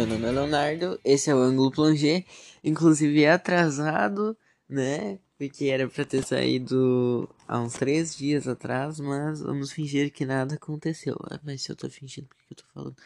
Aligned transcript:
Meu 0.00 0.06
nome 0.06 0.28
é 0.28 0.30
Leonardo, 0.30 0.98
esse 1.04 1.28
é 1.28 1.34
o 1.34 1.38
Ângulo 1.40 1.70
Plongé, 1.70 2.24
inclusive 2.64 3.22
é 3.22 3.32
atrasado, 3.32 4.34
né? 4.66 5.18
Porque 5.36 5.66
era 5.66 5.86
pra 5.86 6.06
ter 6.06 6.24
saído 6.24 7.28
há 7.46 7.60
uns 7.60 7.74
três 7.74 8.16
dias 8.16 8.48
atrás, 8.48 8.98
mas 8.98 9.42
vamos 9.42 9.72
fingir 9.72 10.10
que 10.10 10.24
nada 10.24 10.54
aconteceu. 10.54 11.18
Ah, 11.30 11.38
mas 11.44 11.60
se 11.60 11.70
eu 11.70 11.76
tô 11.76 11.90
fingindo, 11.90 12.28
por 12.28 12.38
que 12.38 12.46
eu 12.52 12.56
tô 12.56 12.64
falando? 12.72 12.96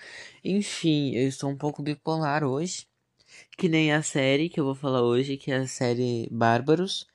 Enfim, 0.45 1.17
eu 1.17 1.27
estou 1.27 1.51
um 1.51 1.57
pouco 1.57 1.83
bipolar 1.83 2.45
hoje, 2.45 2.87
que 3.59 3.69
nem 3.69 3.93
a 3.93 4.01
série 4.01 4.49
que 4.49 4.61
eu 4.61 4.65
vou 4.65 4.77
falar 4.77 5.03
hoje, 5.03 5.37
que 5.37 5.51
é 5.51 5.57
a 5.57 5.67
série 5.67 6.29
Bárbaros, 6.31 7.09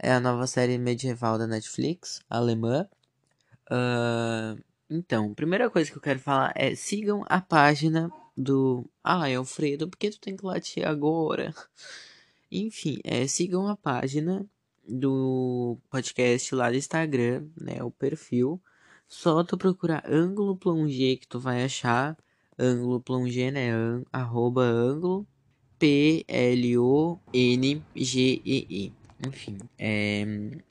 é 0.00 0.10
a 0.10 0.18
nova 0.18 0.48
série 0.48 0.78
medieval 0.78 1.38
da 1.38 1.46
Netflix, 1.46 2.20
alemã. 2.28 2.88
Uh, 3.70 4.60
então, 4.94 5.32
primeira 5.32 5.70
coisa 5.70 5.90
que 5.90 5.96
eu 5.96 6.02
quero 6.02 6.18
falar 6.18 6.52
é 6.54 6.74
sigam 6.74 7.24
a 7.28 7.40
página 7.40 8.10
do. 8.36 8.84
Ai, 9.02 9.34
Alfredo, 9.34 9.88
por 9.88 9.96
que 9.96 10.10
tu 10.10 10.20
tem 10.20 10.36
que 10.36 10.44
latir 10.44 10.86
agora? 10.86 11.54
Enfim, 12.52 12.98
é, 13.02 13.26
sigam 13.26 13.66
a 13.66 13.74
página 13.74 14.46
do 14.86 15.78
podcast 15.88 16.54
lá 16.54 16.70
do 16.70 16.76
Instagram, 16.76 17.48
né? 17.58 17.82
O 17.82 17.90
perfil. 17.90 18.60
Só 19.08 19.42
tu 19.42 19.56
procurar 19.56 20.04
ângulo 20.06 20.56
plongé 20.56 21.16
que 21.16 21.26
tu 21.26 21.40
vai 21.40 21.64
achar. 21.64 22.14
Ângulo 22.58 23.00
plongé, 23.00 23.50
né? 23.50 23.72
An, 23.72 24.02
arroba 24.12 24.62
ângulo 24.62 25.26
P-L-O-N-G-E-E. 25.78 26.52
Enfim, 29.26 29.56
é. 29.78 30.24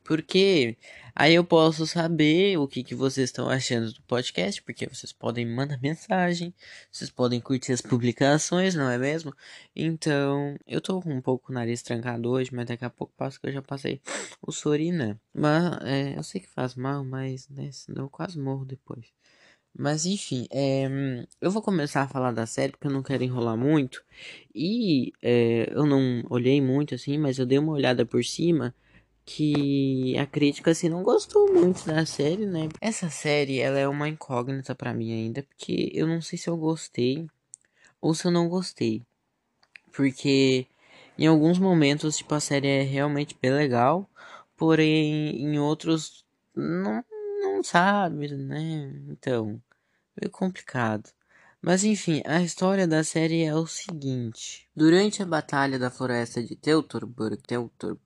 Porque 0.03 0.77
aí 1.16 1.33
eu 1.33 1.44
posso 1.44 1.88
saber 1.88 2.58
o 2.58 2.67
que, 2.67 2.83
que 2.83 2.93
vocês 2.93 3.30
estão 3.30 3.49
achando 3.49 3.93
do 3.93 4.02
podcast, 4.03 4.61
porque 4.61 4.88
vocês 4.88 5.13
podem 5.13 5.45
mandar 5.45 5.80
mensagem, 5.81 6.53
vocês 6.91 7.09
podem 7.09 7.39
curtir 7.39 7.71
as 7.71 7.81
publicações, 7.81 8.75
não 8.75 8.89
é 8.89 8.97
mesmo? 8.97 9.33
Então, 9.75 10.58
eu 10.67 10.81
tô 10.81 11.02
com 11.02 11.13
um 11.13 11.21
pouco 11.21 11.52
o 11.52 11.55
nariz 11.55 11.81
trancado 11.81 12.30
hoje, 12.30 12.53
mas 12.53 12.66
daqui 12.67 12.83
a 12.83 12.89
pouco 12.89 13.13
passo 13.16 13.39
que 13.39 13.47
eu 13.47 13.53
já 13.53 13.61
passei 13.61 14.02
o 14.41 14.52
Sorina. 14.52 15.19
Mas 15.33 15.77
é, 15.83 16.17
eu 16.17 16.23
sei 16.23 16.41
que 16.41 16.49
faz 16.49 16.75
mal, 16.75 17.05
mas 17.05 17.47
né, 17.49 17.71
senão 17.71 18.03
eu 18.03 18.09
quase 18.09 18.38
morro 18.38 18.65
depois. 18.65 19.05
Mas 19.77 20.05
enfim, 20.05 20.47
é, 20.52 20.88
eu 21.39 21.50
vou 21.50 21.61
começar 21.61 22.03
a 22.03 22.08
falar 22.08 22.31
da 22.31 22.45
série 22.45 22.72
porque 22.72 22.88
eu 22.88 22.91
não 22.91 23.02
quero 23.02 23.23
enrolar 23.23 23.58
muito. 23.58 24.03
E 24.53 25.14
é, 25.22 25.72
eu 25.73 25.86
não 25.86 26.23
olhei 26.30 26.61
muito 26.61 26.95
assim, 26.95 27.17
mas 27.17 27.39
eu 27.39 27.45
dei 27.45 27.58
uma 27.58 27.72
olhada 27.72 28.05
por 28.05 28.23
cima 28.23 28.75
que 29.25 30.17
a 30.17 30.25
crítica 30.25 30.72
assim 30.72 30.89
não 30.89 31.03
gostou 31.03 31.52
muito 31.53 31.86
da 31.86 32.05
série, 32.05 32.45
né? 32.45 32.67
Essa 32.81 33.09
série 33.09 33.59
ela 33.59 33.80
é 33.80 33.88
uma 33.88 34.09
incógnita 34.09 34.75
para 34.75 34.94
mim 34.94 35.14
ainda, 35.14 35.44
porque 35.44 35.92
eu 35.94 36.08
não 36.08 36.22
sei 36.22 36.38
se 36.38 36.49
eu 36.49 36.58
gostei 36.58 37.27
ou 38.02 38.14
se 38.14 38.25
eu 38.27 38.31
não 38.31 38.49
gostei. 38.49 39.03
Porque 39.94 40.67
em 41.17 41.27
alguns 41.27 41.59
momentos 41.59 42.17
tipo 42.17 42.36
a 42.36 42.39
série 42.39 42.67
é 42.67 42.81
realmente 42.83 43.38
bem 43.42 43.52
legal, 43.52 44.09
porém 44.58 45.42
em 45.42 45.59
outros 45.59 46.25
não 46.55 47.03
não 47.62 47.64
sabe, 47.64 48.28
né? 48.36 48.92
Então, 49.08 49.62
é 50.20 50.28
complicado. 50.28 51.12
Mas 51.62 51.84
enfim, 51.84 52.23
a 52.26 52.42
história 52.42 52.88
da 52.88 53.04
série 53.04 53.44
é 53.44 53.54
o 53.54 53.67
seguinte: 53.67 54.67
durante 54.76 55.22
a 55.22 55.26
batalha 55.27 55.77
da 55.77 55.92
floresta 55.92 56.44
de 56.44 56.55
Teutoburg, 56.55 57.38
Teutor, 57.38 57.98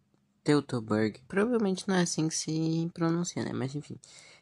Teutoburg, 0.44 1.22
provavelmente 1.26 1.88
não 1.88 1.96
é 1.96 2.02
assim 2.02 2.28
que 2.28 2.36
se 2.36 2.92
pronuncia, 2.94 3.46
né? 3.46 3.54
Mas 3.54 3.74
enfim, 3.76 3.98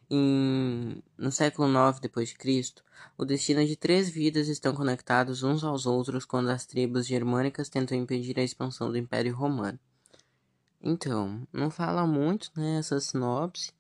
em, 0.09 1.03
no 1.16 1.31
século 1.31 1.68
IX 1.69 2.00
depois 2.00 2.29
de 2.29 2.35
Cristo, 2.35 2.84
o 3.16 3.23
destino 3.23 3.63
de 3.63 3.75
três 3.75 4.09
vidas 4.09 4.47
estão 4.47 4.73
conectados 4.73 5.44
uns 5.44 5.63
aos 5.63 5.85
outros 5.85 6.25
quando 6.25 6.50
as 6.50 6.66
tribos 6.66 7.06
germânicas 7.06 7.69
tentam 7.69 7.96
impedir 7.96 8.40
a 8.40 8.44
expansão 8.44 8.90
do 8.90 8.97
Império 8.97 9.35
Romano. 9.35 9.79
Então, 10.81 11.47
não 11.53 11.69
fala 11.69 12.07
muito, 12.07 12.52
né, 12.56 12.79
essa 12.79 13.00
sinopse, 13.00 13.72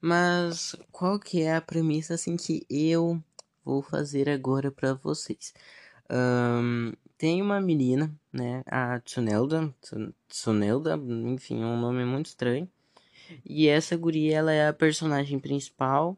mas 0.00 0.74
qual 0.90 1.18
que 1.18 1.42
é 1.42 1.54
a 1.54 1.60
premissa 1.60 2.14
assim 2.14 2.36
que 2.36 2.64
eu 2.68 3.22
vou 3.64 3.82
fazer 3.82 4.28
agora 4.28 4.70
para 4.70 4.94
vocês? 4.94 5.52
Um, 6.10 6.92
tem 7.16 7.42
uma 7.42 7.60
menina, 7.60 8.12
né, 8.32 8.62
a 8.66 8.98
Tsunelda, 9.00 9.74
Tsunelda, 10.28 10.96
enfim, 10.96 11.62
é 11.62 11.66
um 11.66 11.78
nome 11.78 12.04
muito 12.04 12.26
estranho. 12.26 12.68
E 13.44 13.68
essa 13.68 13.96
guria, 13.96 14.38
ela 14.38 14.52
é 14.52 14.68
a 14.68 14.72
personagem 14.72 15.38
principal. 15.38 16.16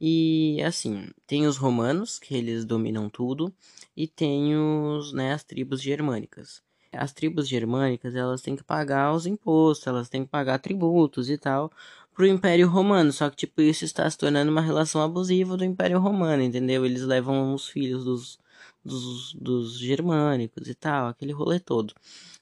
E 0.00 0.62
assim, 0.62 1.08
tem 1.26 1.46
os 1.46 1.56
romanos, 1.56 2.18
que 2.18 2.34
eles 2.34 2.64
dominam 2.64 3.08
tudo, 3.08 3.52
e 3.96 4.06
tem 4.06 4.56
os, 4.56 5.12
né, 5.12 5.32
as 5.32 5.44
tribos 5.44 5.82
germânicas. 5.82 6.62
As 6.92 7.12
tribos 7.12 7.48
germânicas, 7.48 8.14
elas 8.14 8.40
têm 8.40 8.56
que 8.56 8.64
pagar 8.64 9.12
os 9.12 9.26
impostos, 9.26 9.86
elas 9.86 10.08
têm 10.08 10.24
que 10.24 10.30
pagar 10.30 10.58
tributos 10.58 11.28
e 11.28 11.36
tal, 11.36 11.70
pro 12.18 12.26
Império 12.26 12.68
Romano. 12.68 13.12
Só 13.12 13.30
que, 13.30 13.36
tipo, 13.36 13.62
isso 13.62 13.84
está 13.84 14.10
se 14.10 14.18
tornando 14.18 14.50
uma 14.50 14.60
relação 14.60 15.00
abusiva 15.00 15.56
do 15.56 15.64
Império 15.64 16.00
Romano, 16.00 16.42
entendeu? 16.42 16.84
Eles 16.84 17.02
levam 17.02 17.54
os 17.54 17.68
filhos 17.68 18.04
dos, 18.04 18.38
dos, 18.84 19.34
dos 19.34 19.78
germânicos 19.78 20.68
e 20.68 20.74
tal, 20.74 21.06
aquele 21.06 21.32
rolê 21.32 21.60
todo. 21.60 21.94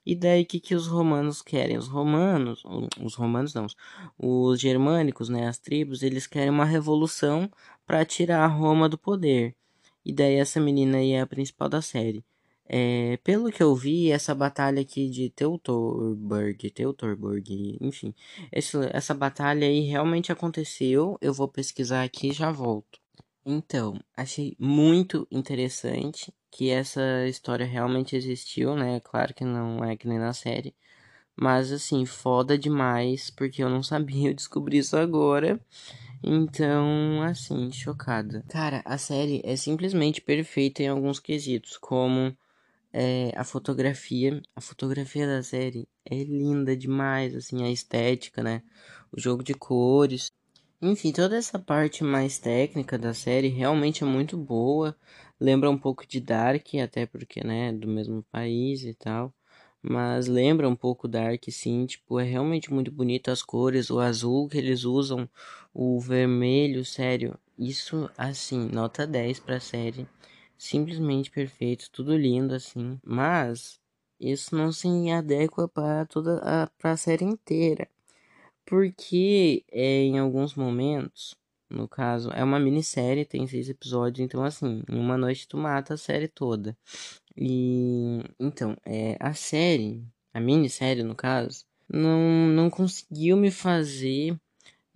E 0.04 0.16
daí, 0.16 0.44
o 0.44 0.47
que, 0.47 0.60
que 0.60 0.75
os 0.75 0.86
romanos 0.86 1.42
querem? 1.42 1.76
Os 1.76 1.88
romanos, 1.88 2.62
os 3.03 3.15
romanos 3.15 3.53
não, 3.53 3.66
os 4.19 4.59
germânicos, 4.59 5.28
né, 5.28 5.47
as 5.47 5.59
tribos, 5.59 6.03
eles 6.03 6.26
querem 6.26 6.48
uma 6.50 6.65
revolução 6.65 7.50
para 7.86 8.04
tirar 8.04 8.47
Roma 8.47 8.88
do 8.88 8.97
poder. 8.97 9.54
E 10.04 10.12
daí, 10.12 10.36
essa 10.36 10.59
menina 10.59 10.98
aí 10.98 11.12
é 11.12 11.20
a 11.20 11.26
principal 11.26 11.69
da 11.69 11.82
série. 11.82 12.25
É, 12.69 13.16
pelo 13.19 13.50
que 13.50 13.62
eu 13.62 13.75
vi, 13.75 14.10
essa 14.10 14.34
batalha 14.34 14.81
aqui 14.82 15.09
de 15.09 15.31
Teutoburg, 15.31 16.71
Teutoburg, 16.71 17.78
enfim, 17.81 18.12
esse, 18.50 18.77
essa 18.93 19.15
batalha 19.15 19.66
aí 19.66 19.81
realmente 19.81 20.32
aconteceu. 20.32 21.16
Eu 21.21 21.32
vou 21.32 21.49
pesquisar 21.49 22.03
aqui 22.03 22.31
e 22.31 22.32
já 22.32 22.50
volto. 22.50 22.99
Então, 23.44 24.00
achei 24.16 24.56
muito 24.59 25.28
interessante 25.31 26.34
que 26.50 26.71
essa 26.71 27.28
história 27.28 27.65
realmente 27.65 28.16
existiu, 28.16 28.75
né? 28.75 28.98
Claro 29.00 29.33
que 29.33 29.44
não 29.44 29.84
é 29.84 29.97
que 29.97 30.09
nem 30.09 30.19
na 30.19 30.33
série, 30.33 30.75
mas 31.37 31.71
assim, 31.71 32.04
foda 32.04 32.59
demais, 32.59 33.31
porque 33.31 33.62
eu 33.62 33.71
não 33.71 33.83
sabia, 33.83 34.31
eu 34.31 34.34
descobri 34.34 34.78
isso 34.78 34.97
agora. 34.97 35.60
Então, 36.25 37.22
assim, 37.22 37.71
chocada. 37.71 38.43
Cara, 38.48 38.83
a 38.84 38.98
série 38.98 39.41
é 39.44 39.54
simplesmente 39.54 40.21
perfeita 40.21 40.83
em 40.83 40.88
alguns 40.88 41.21
quesitos, 41.21 41.77
como 41.77 42.37
é, 42.98 43.30
a 43.36 43.44
fotografia, 43.44 44.40
a 44.54 44.60
fotografia 44.62 45.26
da 45.26 45.42
série 45.42 45.86
é 46.02 46.24
linda 46.24 46.74
demais, 46.74 47.34
assim, 47.34 47.62
a 47.62 47.70
estética, 47.70 48.42
né? 48.42 48.62
O 49.12 49.20
jogo 49.20 49.42
de 49.42 49.52
cores. 49.52 50.30
Enfim, 50.80 51.12
toda 51.12 51.36
essa 51.36 51.58
parte 51.58 52.02
mais 52.02 52.38
técnica 52.38 52.96
da 52.98 53.12
série 53.12 53.48
realmente 53.48 54.02
é 54.02 54.06
muito 54.06 54.36
boa. 54.38 54.96
Lembra 55.38 55.68
um 55.70 55.76
pouco 55.76 56.06
de 56.06 56.20
Dark, 56.22 56.66
até 56.82 57.04
porque, 57.04 57.44
né, 57.44 57.70
do 57.70 57.86
mesmo 57.86 58.22
país 58.32 58.82
e 58.82 58.94
tal. 58.94 59.30
Mas 59.82 60.26
lembra 60.26 60.66
um 60.66 60.76
pouco 60.76 61.06
Dark, 61.06 61.44
sim. 61.50 61.84
Tipo, 61.84 62.18
é 62.18 62.24
realmente 62.24 62.72
muito 62.72 62.90
bonito 62.90 63.30
as 63.30 63.42
cores, 63.42 63.90
o 63.90 64.00
azul 64.00 64.48
que 64.48 64.56
eles 64.56 64.84
usam, 64.84 65.28
o 65.74 66.00
vermelho, 66.00 66.82
sério. 66.82 67.38
Isso, 67.59 68.10
assim, 68.16 68.71
nota 68.72 69.06
10 69.06 69.38
pra 69.38 69.60
série 69.60 70.09
simplesmente 70.58 71.30
perfeito, 71.30 71.91
tudo 71.91 72.16
lindo 72.16 72.54
assim, 72.54 72.98
mas 73.04 73.80
isso 74.20 74.56
não 74.56 74.72
se 74.72 74.88
adequa 75.10 75.68
para 75.68 76.06
toda 76.06 76.38
a 76.38 76.66
para 76.78 76.92
a 76.92 76.97
série 76.97 77.24
inteira. 77.24 77.88
Porque 78.64 79.64
é, 79.70 80.03
em 80.03 80.18
alguns 80.18 80.54
momentos, 80.54 81.36
no 81.70 81.88
caso, 81.88 82.30
é 82.32 82.42
uma 82.42 82.58
minissérie, 82.58 83.24
tem 83.24 83.47
seis 83.47 83.68
episódios, 83.68 84.24
então 84.24 84.44
assim, 84.44 84.82
em 84.91 84.98
uma 84.98 85.16
noite 85.16 85.48
tu 85.48 85.56
mata 85.56 85.94
a 85.94 85.98
série 85.98 86.28
toda. 86.28 86.76
E 87.36 88.20
então, 88.41 88.76
é, 88.84 89.16
a 89.20 89.34
série, 89.34 90.04
a 90.34 90.41
minissérie 90.41 91.02
no 91.02 91.14
caso, 91.14 91.64
não, 91.88 92.48
não 92.48 92.70
conseguiu 92.70 93.36
me 93.36 93.50
fazer 93.50 94.32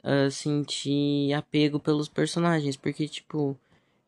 uh, 0.04 0.30
sentir 0.30 1.32
apego 1.34 1.78
pelos 1.80 2.08
personagens, 2.08 2.76
porque 2.76 3.06
tipo, 3.08 3.58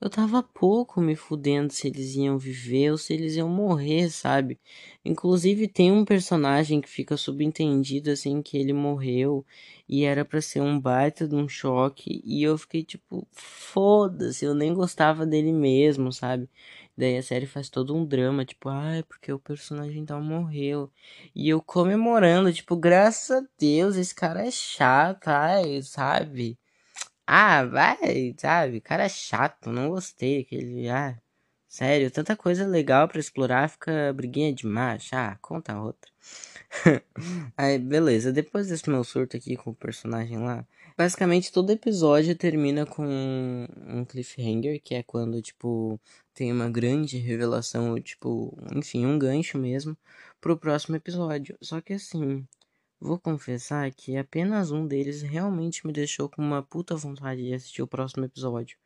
eu 0.03 0.11
tava 0.11 0.43
pouco 0.43 1.01
me 1.01 1.15
fudendo 1.15 1.73
se 1.73 1.87
eles 1.87 2.17
iam 2.17 2.37
viver 2.37 2.91
ou 2.91 2.99
se 2.99 3.15
eles 3.15 3.37
iam 3.37 3.49
morrer, 3.49 4.11
sabe? 4.11 4.59
Inclusive 5.05 5.69
tem 5.69 5.93
um 5.93 6.05
personagem 6.05 6.81
que 6.81 6.89
fica 6.89 7.17
subentendido 7.17 8.11
assim 8.11 8.43
que 8.43 8.59
ele 8.59 8.73
morreu 8.73 9.47
e 9.89 10.03
era 10.05 10.25
para 10.25 10.41
ser 10.41 10.61
um 10.61 10.79
baita 10.81 11.29
de 11.29 11.37
um 11.37 11.49
choque 11.49 12.21
e 12.25 12.43
eu 12.43 12.59
fiquei 12.59 12.83
tipo, 12.83 13.25
foda-se, 13.31 14.45
eu 14.45 14.55
nem 14.57 14.75
gostava 14.75 15.25
dele 15.25 15.53
mesmo, 15.53 16.13
sabe? 16.13 16.49
Daí 16.97 17.17
a 17.17 17.23
série 17.23 17.47
faz 17.47 17.69
todo 17.71 17.95
um 17.97 18.05
drama, 18.05 18.45
tipo, 18.45 18.69
ai, 18.69 19.01
ah, 19.01 19.05
porque 19.05 19.33
o 19.33 19.39
personagem 19.39 20.05
tal 20.05 20.21
morreu. 20.21 20.91
E 21.35 21.49
eu 21.49 21.63
comemorando, 21.63 22.53
tipo, 22.53 22.77
graças 22.77 23.31
a 23.31 23.49
Deus, 23.59 23.97
esse 23.97 24.15
cara 24.15 24.45
é 24.47 24.51
chato, 24.51 25.29
ai, 25.29 25.81
sabe? 25.83 26.59
Ah, 27.35 27.65
vai, 27.65 28.35
sabe? 28.39 28.81
Cara 28.81 29.09
chato, 29.09 29.71
não 29.71 29.89
gostei. 29.89 30.41
Aquele, 30.43 30.89
ah, 30.91 31.19
Sério, 31.69 32.11
tanta 32.11 32.37
coisa 32.37 32.67
legal 32.67 33.09
para 33.09 33.19
explorar, 33.19 33.71
fica 33.71 34.13
briguinha 34.13 34.53
de 34.53 34.67
macho. 34.67 35.17
Ah, 35.17 35.39
conta 35.41 35.81
outra. 35.81 36.11
Aí, 37.57 37.79
beleza. 37.79 38.31
Depois 38.33 38.69
desse 38.69 38.91
meu 38.91 39.03
surto 39.05 39.39
aqui 39.39 39.57
com 39.57 39.71
o 39.71 39.75
personagem 39.75 40.39
lá, 40.39 40.67
basicamente 40.99 41.51
todo 41.53 41.71
episódio 41.71 42.37
termina 42.37 42.85
com 42.85 43.07
um 43.89 44.05
cliffhanger, 44.05 44.83
que 44.83 44.95
é 44.95 45.03
quando, 45.03 45.41
tipo, 45.41 45.99
tem 46.35 46.53
uma 46.53 46.69
grande 46.71 47.17
revelação, 47.19 47.99
tipo, 48.01 48.55
enfim, 48.77 49.07
um 49.07 49.19
gancho 49.19 49.57
mesmo 49.59 49.97
pro 50.43 50.59
próximo 50.59 50.97
episódio. 50.97 51.57
Só 51.63 51.81
que 51.81 51.95
assim, 51.95 52.47
vou 53.03 53.19
confessar 53.19 53.91
que 53.93 54.17
apenas 54.17 54.71
um 54.71 54.87
deles 54.87 55.23
realmente 55.23 55.87
me 55.87 55.93
deixou 55.93 56.29
com 56.29 56.41
uma 56.41 56.63
puta 56.63 56.95
vontade 56.97 57.43
de 57.43 57.55
assistir 57.55 57.83
o 57.83 57.87
próximo 57.87 58.25
episódio. 58.25 58.79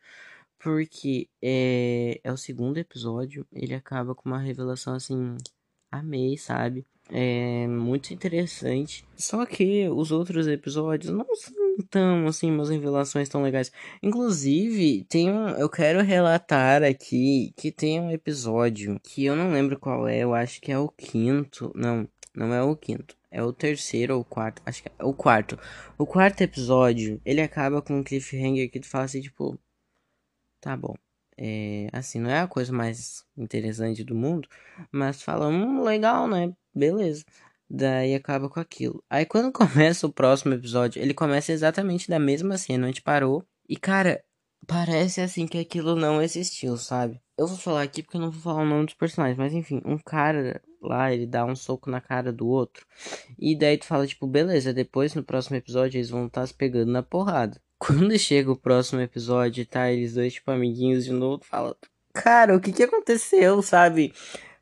Porque 0.58 1.28
é, 1.42 2.20
é 2.24 2.32
o 2.32 2.36
segundo 2.36 2.78
episódio, 2.78 3.46
ele 3.52 3.74
acaba 3.74 4.14
com 4.14 4.28
uma 4.28 4.38
revelação 4.38 4.94
assim, 4.94 5.36
amei, 5.92 6.36
sabe? 6.38 6.86
É 7.10 7.68
muito 7.68 8.12
interessante. 8.12 9.04
Só 9.16 9.46
que 9.46 9.88
os 9.88 10.10
outros 10.10 10.48
episódios 10.48 11.12
não 11.12 11.26
são 11.36 11.76
tão 11.90 12.26
assim, 12.26 12.50
umas 12.50 12.68
revelações 12.68 13.28
tão 13.28 13.42
legais. 13.42 13.70
Inclusive, 14.02 15.04
tem 15.08 15.30
um, 15.30 15.50
eu 15.50 15.68
quero 15.68 16.02
relatar 16.02 16.82
aqui 16.82 17.52
que 17.56 17.70
tem 17.70 18.00
um 18.00 18.10
episódio 18.10 18.98
que 19.04 19.24
eu 19.24 19.36
não 19.36 19.52
lembro 19.52 19.78
qual 19.78 20.08
é, 20.08 20.18
eu 20.18 20.34
acho 20.34 20.60
que 20.60 20.72
é 20.72 20.78
o 20.78 20.88
quinto. 20.88 21.70
Não, 21.74 22.08
não 22.36 22.52
é 22.52 22.62
o 22.62 22.76
quinto. 22.76 23.16
É 23.30 23.42
o 23.42 23.52
terceiro 23.52 24.16
ou 24.16 24.24
quarto. 24.24 24.62
Acho 24.64 24.82
que 24.82 24.88
é 24.98 25.04
o 25.04 25.12
quarto. 25.14 25.58
O 25.98 26.06
quarto 26.06 26.42
episódio, 26.42 27.20
ele 27.24 27.40
acaba 27.40 27.82
com 27.82 27.98
um 27.98 28.04
cliffhanger 28.04 28.70
que 28.70 28.80
tu 28.80 28.86
fala 28.86 29.04
assim, 29.04 29.20
tipo, 29.20 29.58
tá 30.60 30.76
bom. 30.76 30.94
É, 31.38 31.88
assim, 31.92 32.18
não 32.18 32.30
é 32.30 32.40
a 32.40 32.48
coisa 32.48 32.72
mais 32.72 33.24
interessante 33.36 34.02
do 34.04 34.14
mundo, 34.14 34.48
mas 34.90 35.22
fala, 35.22 35.48
hum, 35.48 35.82
legal, 35.82 36.28
né? 36.28 36.54
Beleza. 36.74 37.24
Daí 37.68 38.14
acaba 38.14 38.48
com 38.48 38.60
aquilo. 38.60 39.02
Aí 39.10 39.26
quando 39.26 39.52
começa 39.52 40.06
o 40.06 40.12
próximo 40.12 40.54
episódio, 40.54 41.02
ele 41.02 41.14
começa 41.14 41.52
exatamente 41.52 42.08
da 42.08 42.18
mesma 42.18 42.56
cena, 42.56 42.86
onde 42.86 43.02
parou. 43.02 43.44
E 43.68 43.76
cara, 43.76 44.24
parece 44.66 45.20
assim 45.20 45.46
que 45.46 45.58
aquilo 45.58 45.96
não 45.96 46.22
existiu, 46.22 46.76
sabe? 46.76 47.20
Eu 47.38 47.46
vou 47.46 47.56
falar 47.58 47.82
aqui 47.82 48.02
porque 48.02 48.16
eu 48.16 48.20
não 48.20 48.30
vou 48.30 48.40
falar 48.40 48.62
o 48.62 48.66
nome 48.66 48.86
dos 48.86 48.94
personagens, 48.94 49.36
mas 49.36 49.52
enfim, 49.52 49.82
um 49.84 49.98
cara 49.98 50.62
lá, 50.88 51.12
ele 51.12 51.26
dá 51.26 51.44
um 51.44 51.56
soco 51.56 51.90
na 51.90 52.00
cara 52.00 52.32
do 52.32 52.46
outro. 52.46 52.86
E 53.38 53.56
daí 53.56 53.76
tu 53.76 53.86
fala, 53.86 54.06
tipo, 54.06 54.26
beleza, 54.26 54.72
depois 54.72 55.14
no 55.14 55.22
próximo 55.22 55.56
episódio 55.56 55.98
eles 55.98 56.10
vão 56.10 56.26
estar 56.26 56.42
tá 56.42 56.46
se 56.46 56.54
pegando 56.54 56.90
na 56.90 57.02
porrada. 57.02 57.60
Quando 57.78 58.18
chega 58.18 58.50
o 58.50 58.56
próximo 58.56 59.00
episódio 59.00 59.66
tá 59.66 59.90
eles 59.90 60.14
dois, 60.14 60.34
tipo, 60.34 60.50
amiguinhos 60.50 61.04
de 61.04 61.12
novo, 61.12 61.44
fala, 61.44 61.76
cara, 62.12 62.56
o 62.56 62.60
que 62.60 62.72
que 62.72 62.82
aconteceu, 62.82 63.60
sabe? 63.60 64.12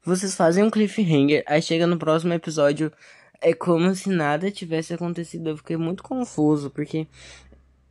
Vocês 0.05 0.35
fazem 0.35 0.65
um 0.65 0.71
cliffhanger, 0.71 1.43
aí 1.47 1.63
chega 1.63 1.87
no 1.87 1.99
próximo 1.99 2.35
episódio, 2.35 2.93
é 3.41 3.55
como 3.55 3.95
se 3.95 4.09
nada 4.09 4.51
tivesse 4.51 4.93
acontecido. 4.93 5.51
Eu 5.51 5.57
fiquei 5.57 5.77
muito 5.77 6.03
confuso, 6.03 6.71
porque, 6.71 7.07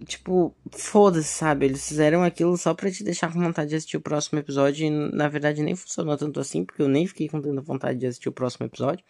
tipo, 0.06 0.56
foda-se, 0.72 1.28
sabe? 1.28 1.66
Eles 1.66 1.88
fizeram 1.88 2.24
aquilo 2.24 2.58
só 2.58 2.74
pra 2.74 2.92
te 2.92 3.04
deixar 3.04 3.32
com 3.32 3.40
vontade 3.40 3.70
de 3.70 3.76
assistir 3.76 3.98
o 3.98 4.02
próximo 4.02 4.40
episódio, 4.40 4.86
e 4.86 4.90
na 4.90 5.28
verdade 5.28 5.62
nem 5.62 5.76
funcionou 5.76 6.18
tanto 6.18 6.40
assim, 6.40 6.66
porque 6.66 6.82
eu 6.82 6.88
nem 6.88 7.08
fiquei 7.08 7.30
com 7.30 7.42
tanta 7.42 7.62
vontade 7.62 8.00
de 8.00 8.08
assistir 8.08 8.30
o 8.30 8.34
próximo 8.34 8.66
episódio. 8.66 9.04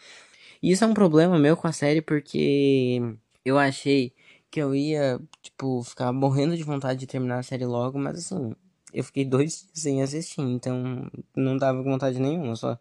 E 0.62 0.72
isso 0.72 0.84
é 0.84 0.88
um 0.88 0.94
problema 0.94 1.38
meu 1.40 1.58
com 1.58 1.68
a 1.68 1.72
série, 1.74 2.02
porque 2.02 3.02
eu 3.46 3.58
achei 3.58 4.14
que 4.50 4.62
eu 4.62 4.76
ia, 4.76 5.20
tipo, 5.42 5.84
ficar 5.84 6.14
morrendo 6.14 6.56
de 6.56 6.64
vontade 6.64 7.00
de 7.00 7.08
terminar 7.08 7.40
a 7.40 7.44
série 7.44 7.66
logo, 7.66 7.98
mas 8.00 8.20
assim, 8.20 8.56
eu 8.94 9.04
fiquei 9.04 9.26
dois 9.26 9.64
dias 9.64 9.72
sem 9.74 10.04
assistir, 10.04 10.42
então 10.42 11.10
não 11.36 11.58
tava 11.58 11.84
com 11.84 11.90
vontade 11.92 12.20
nenhuma, 12.20 12.56
só. 12.56 12.78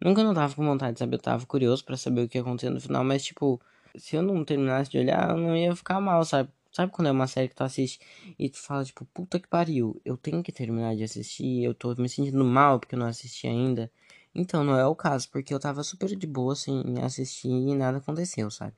Nunca 0.00 0.22
não 0.22 0.34
tava 0.34 0.54
com 0.54 0.64
vontade, 0.64 0.98
sabe? 0.98 1.16
Eu 1.16 1.20
tava 1.20 1.46
curioso 1.46 1.84
para 1.84 1.96
saber 1.96 2.22
o 2.22 2.28
que 2.28 2.38
ia 2.38 2.42
acontecer 2.42 2.70
no 2.70 2.80
final, 2.80 3.02
mas 3.02 3.24
tipo, 3.24 3.60
se 3.96 4.16
eu 4.16 4.22
não 4.22 4.44
terminasse 4.44 4.90
de 4.90 4.98
olhar, 4.98 5.30
eu 5.30 5.36
não 5.38 5.56
ia 5.56 5.74
ficar 5.74 6.00
mal, 6.00 6.24
sabe? 6.24 6.50
Sabe 6.74 6.90
quando 6.90 7.06
é 7.06 7.12
uma 7.12 7.28
série 7.28 7.48
que 7.48 7.54
tu 7.54 7.62
assiste 7.62 8.00
e 8.36 8.48
tu 8.50 8.58
fala, 8.58 8.84
tipo, 8.84 9.04
puta 9.14 9.38
que 9.38 9.46
pariu, 9.48 10.00
eu 10.04 10.16
tenho 10.16 10.42
que 10.42 10.50
terminar 10.50 10.96
de 10.96 11.04
assistir, 11.04 11.62
eu 11.62 11.72
tô 11.72 11.94
me 11.94 12.08
sentindo 12.08 12.44
mal 12.44 12.80
porque 12.80 12.96
eu 12.96 12.98
não 12.98 13.06
assisti 13.06 13.46
ainda. 13.46 13.88
Então, 14.34 14.64
não 14.64 14.76
é 14.76 14.84
o 14.84 14.96
caso, 14.96 15.30
porque 15.30 15.54
eu 15.54 15.60
tava 15.60 15.84
super 15.84 16.08
de 16.16 16.26
boa, 16.26 16.52
assim, 16.54 16.82
assistir 17.00 17.48
e 17.48 17.74
nada 17.76 17.98
aconteceu, 17.98 18.50
sabe? 18.50 18.74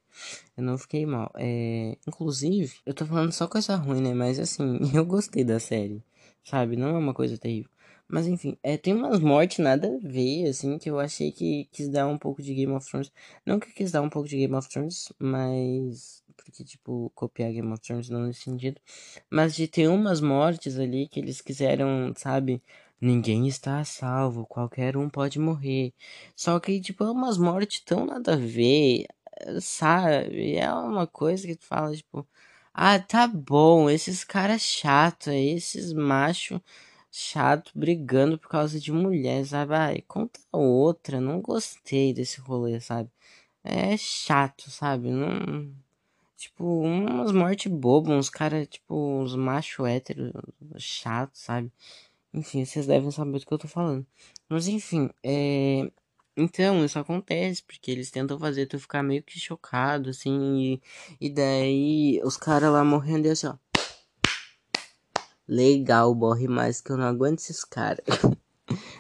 Eu 0.54 0.62
não 0.62 0.76
fiquei 0.76 1.06
mal. 1.06 1.32
É... 1.37 1.96
Inclusive, 2.06 2.75
eu 2.84 2.93
tô 2.93 3.06
falando 3.06 3.32
só 3.32 3.48
coisa 3.48 3.75
ruim, 3.76 4.02
né? 4.02 4.12
Mas, 4.12 4.38
assim, 4.38 4.78
eu 4.94 5.06
gostei 5.06 5.42
da 5.44 5.58
série, 5.58 6.02
sabe? 6.44 6.76
Não 6.76 6.88
é 6.88 6.99
uma 6.99 7.14
coisa 7.14 7.38
terrível. 7.38 7.70
Mas, 8.06 8.26
enfim, 8.26 8.58
é, 8.62 8.76
tem 8.76 8.92
umas 8.94 9.20
mortes 9.20 9.58
nada 9.58 9.88
a 9.88 9.99
ver, 10.06 10.49
assim, 10.49 10.78
que 10.78 10.90
eu 10.90 11.00
achei 11.00 11.32
que 11.32 11.66
quis 11.72 11.88
dar 11.88 12.06
um 12.06 12.19
pouco 12.19 12.42
de 12.42 12.54
Game 12.54 12.72
of 12.72 12.87
Thrones. 12.87 13.10
Não 13.44 13.58
que 13.58 13.72
quis 13.72 13.90
dar 13.90 14.02
um 14.02 14.10
pouco 14.10 14.28
de 14.28 14.37
Game 14.37 14.54
of 14.54 14.69
Thrones, 14.69 15.12
mas... 15.19 16.22
Porque, 16.37 16.65
tipo, 16.65 17.11
copiar 17.15 17.53
Game 17.53 17.73
of 17.73 17.81
Thrones 17.81 18.09
não 18.11 18.23
nesse 18.27 18.43
sentido. 18.43 18.81
Mas 19.31 19.55
de 19.56 19.69
ter 19.69 19.88
umas 19.88 20.21
mortes 20.21 20.79
ali 20.79 21.09
que 21.09 21.21
eles 21.21 21.41
quiseram, 21.41 22.12
sabe 22.17 22.62
Ninguém 23.00 23.47
está 23.47 23.81
a 23.81 23.85
salvo, 23.85 24.47
qualquer 24.47 24.97
um 24.97 25.09
pode 25.11 25.38
morrer. 25.38 25.93
Só 26.35 26.59
que, 26.59 26.81
tipo, 26.81 27.05
é 27.05 27.11
umas 27.11 27.37
mortes 27.37 27.81
tão 27.81 28.06
nada 28.06 28.33
a 28.35 28.37
ver, 28.37 29.06
sabe? 29.61 30.56
É 30.56 30.73
uma 30.73 31.06
coisa 31.06 31.47
que 31.47 31.56
tu 31.56 31.65
fala, 31.67 31.94
tipo, 31.94 32.27
ah, 32.73 32.99
tá 32.99 33.27
bom, 33.27 33.91
esses 33.91 34.25
caras 34.25 34.62
chatos, 34.62 35.29
esses 35.29 35.93
machos 35.93 36.61
chato 37.11 37.73
brigando 37.75 38.38
por 38.38 38.49
causa 38.49 38.79
de 38.81 38.93
mulher, 38.93 39.44
sabe? 39.47 39.75
Ai, 39.75 40.03
conta 40.06 40.41
outra, 40.53 41.21
não 41.21 41.41
gostei 41.41 42.12
desse 42.15 42.41
rolê, 42.41 42.81
sabe? 42.81 43.11
É 43.65 43.97
chato, 43.97 44.71
sabe? 44.71 45.11
Não. 45.11 45.86
Tipo, 46.37 46.65
umas 46.83 47.33
mortes 47.33 47.73
bobas, 47.73 48.12
uns 48.15 48.31
caras, 48.31 48.69
tipo, 48.69 48.94
uns 48.94 49.35
machos 49.35 49.87
héteros 49.87 50.33
chatos, 50.78 51.40
sabe? 51.40 51.73
Enfim, 52.35 52.64
vocês 52.64 52.87
devem 52.87 53.11
saber 53.11 53.38
do 53.38 53.47
que 53.47 53.52
eu 53.52 53.59
tô 53.59 53.69
falando. 53.69 54.07
Mas 54.49 54.69
enfim, 54.69 55.11
é. 55.23 55.90
Então, 56.37 56.85
isso 56.85 56.99
acontece, 56.99 57.62
porque 57.62 57.90
eles 57.90 58.11
tentam 58.11 58.38
fazer 58.38 58.66
tu 58.66 58.78
ficar 58.78 59.02
meio 59.02 59.23
que 59.23 59.38
chocado, 59.40 60.11
assim, 60.11 60.81
e, 61.19 61.26
e 61.28 61.31
daí 61.31 62.21
os 62.23 62.37
caras 62.37 62.71
lá 62.71 62.85
morrendo 62.85 63.26
e 63.26 63.31
assim, 63.31 63.47
ó. 63.47 63.57
Legal, 65.49 66.14
morre 66.14 66.49
mais 66.49 66.81
que 66.81 66.93
eu 66.93 66.97
não 66.99 67.07
aguento 67.07 67.38
esses 67.38 67.64
caras. 67.64 68.05